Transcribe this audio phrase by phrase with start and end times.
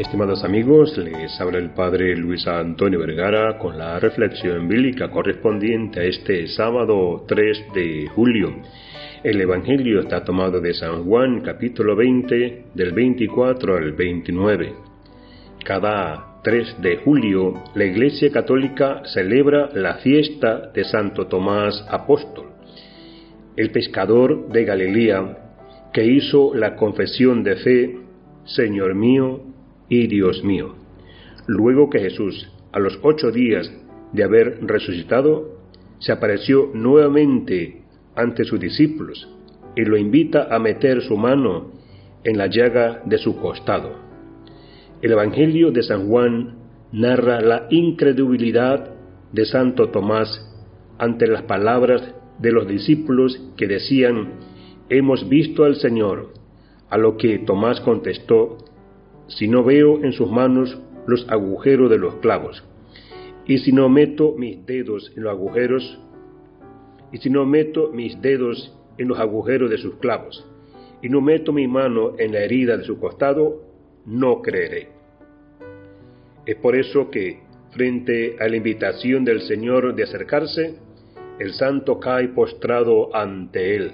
[0.00, 6.04] Estimados amigos, les habla el Padre Luis Antonio Vergara con la reflexión bíblica correspondiente a
[6.04, 8.62] este sábado 3 de julio.
[9.22, 14.72] El Evangelio está tomado de San Juan capítulo 20 del 24 al 29.
[15.66, 22.46] Cada 3 de julio la Iglesia Católica celebra la fiesta de Santo Tomás Apóstol,
[23.54, 25.36] el pescador de Galilea
[25.92, 27.96] que hizo la confesión de fe,
[28.46, 29.50] Señor mío
[29.90, 30.74] y Dios mío.
[31.46, 33.70] Luego que Jesús, a los ocho días
[34.14, 35.58] de haber resucitado,
[35.98, 37.82] se apareció nuevamente
[38.14, 39.28] ante sus discípulos
[39.76, 41.72] y lo invita a meter su mano
[42.24, 43.96] en la llaga de su costado.
[45.02, 46.56] El Evangelio de San Juan
[46.92, 48.94] narra la incredulidad
[49.32, 50.46] de Santo Tomás
[50.98, 54.34] ante las palabras de los discípulos que decían,
[54.88, 56.32] hemos visto al Señor,
[56.90, 58.58] a lo que Tomás contestó,
[59.30, 62.62] si no veo en sus manos los agujeros de los clavos,
[63.46, 65.98] y si no meto mis dedos en los agujeros,
[67.12, 70.46] y si no meto mis dedos en los agujeros de sus clavos,
[71.02, 73.62] y no meto mi mano en la herida de su costado,
[74.04, 74.88] no creeré.
[76.46, 80.74] Es por eso que, frente a la invitación del Señor de acercarse,
[81.38, 83.92] el santo cae postrado ante él.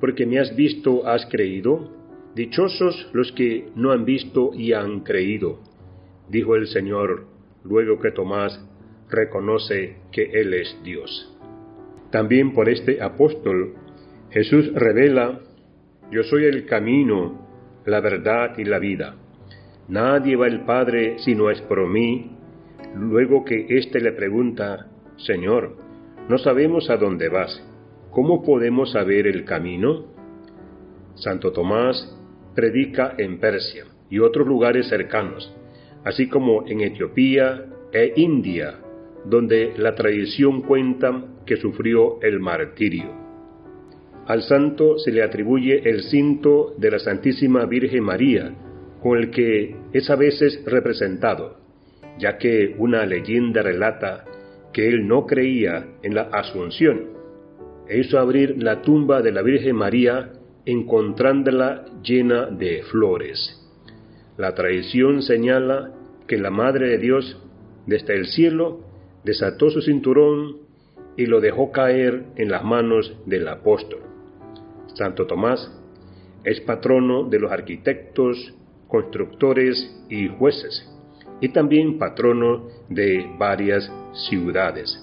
[0.00, 2.01] Porque me has visto, has creído.
[2.34, 5.60] Dichosos los que no han visto y han creído,
[6.30, 7.26] dijo el Señor,
[7.62, 8.58] luego que Tomás
[9.10, 11.36] reconoce que Él es Dios.
[12.10, 13.74] También por este apóstol
[14.30, 15.40] Jesús revela,
[16.10, 17.48] yo soy el camino,
[17.84, 19.14] la verdad y la vida.
[19.88, 22.30] Nadie va al Padre si no es por mí.
[22.94, 24.86] Luego que éste le pregunta,
[25.18, 25.76] Señor,
[26.30, 27.62] no sabemos a dónde vas,
[28.10, 30.06] ¿cómo podemos saber el camino?
[31.14, 32.18] Santo Tomás
[32.54, 35.54] predica en Persia y otros lugares cercanos,
[36.04, 38.78] así como en Etiopía e India,
[39.24, 43.22] donde la tradición cuenta que sufrió el martirio.
[44.26, 48.54] Al santo se le atribuye el cinto de la Santísima Virgen María,
[49.02, 51.58] con el que es a veces representado,
[52.18, 54.24] ya que una leyenda relata
[54.72, 57.10] que él no creía en la Asunción,
[57.88, 60.32] e hizo abrir la tumba de la Virgen María
[60.64, 63.58] encontrándola llena de flores.
[64.36, 65.92] La tradición señala
[66.26, 67.38] que la Madre de Dios
[67.86, 68.80] desde el cielo
[69.24, 70.58] desató su cinturón
[71.16, 74.00] y lo dejó caer en las manos del apóstol.
[74.94, 75.70] Santo Tomás
[76.44, 78.54] es patrono de los arquitectos,
[78.88, 80.88] constructores y jueces,
[81.40, 83.90] y también patrono de varias
[84.28, 84.98] ciudades.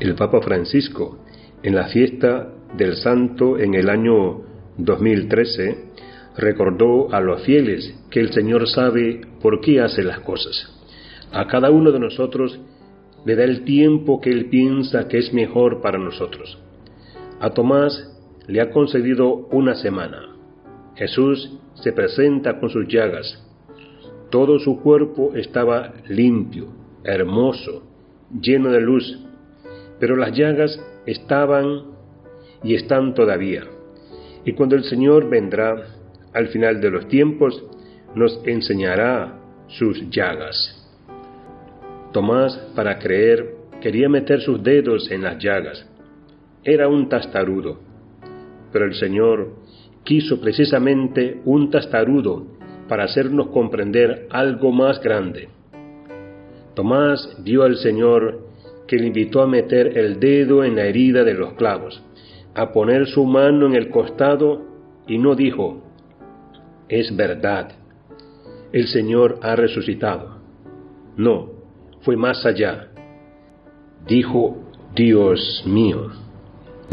[0.00, 1.18] El Papa Francisco,
[1.62, 4.42] en la fiesta del Santo en el año
[4.78, 5.76] 2013,
[6.36, 10.70] recordó a los fieles que el Señor sabe por qué hace las cosas.
[11.32, 12.60] A cada uno de nosotros
[13.24, 16.58] le da el tiempo que Él piensa que es mejor para nosotros.
[17.40, 18.10] A Tomás
[18.46, 20.36] le ha concedido una semana.
[20.96, 23.40] Jesús se presenta con sus llagas.
[24.30, 26.68] Todo su cuerpo estaba limpio,
[27.04, 27.82] hermoso,
[28.40, 29.18] lleno de luz,
[30.00, 31.93] pero las llagas estaban
[32.64, 33.64] y están todavía.
[34.44, 35.86] Y cuando el Señor vendrá
[36.32, 37.62] al final de los tiempos,
[38.14, 39.38] nos enseñará
[39.68, 40.80] sus llagas.
[42.12, 45.86] Tomás, para creer, quería meter sus dedos en las llagas.
[46.62, 47.80] Era un tastarudo,
[48.72, 49.56] pero el Señor
[50.04, 52.46] quiso precisamente un tastarudo
[52.88, 55.48] para hacernos comprender algo más grande.
[56.74, 58.40] Tomás vio al Señor
[58.86, 62.02] que le invitó a meter el dedo en la herida de los clavos,
[62.54, 64.62] a poner su mano en el costado
[65.06, 65.82] y no dijo,
[66.88, 67.72] es verdad,
[68.72, 70.38] el Señor ha resucitado.
[71.16, 71.50] No,
[72.00, 72.88] fue más allá.
[74.06, 74.58] Dijo,
[74.94, 76.10] Dios mío.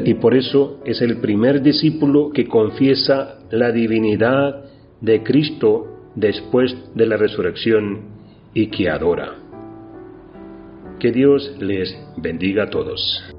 [0.04, 4.66] Y por eso es el primer discípulo que confiesa la divinidad
[5.02, 8.02] de Cristo después de la resurrección
[8.54, 9.36] y que adora.
[11.00, 13.34] Que Dios les bendiga a todos.